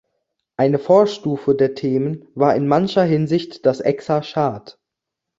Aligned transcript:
Eine 0.57 0.79
Vorstufe 0.79 1.53
der 1.53 1.75
Themen 1.75 2.27
war 2.33 2.55
in 2.55 2.67
mancher 2.67 3.03
Hinsicht 3.03 3.67
das 3.67 3.81
Exarchat. 3.81 4.79